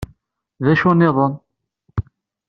Dacu 0.65 0.89
nniḍen? 0.93 1.33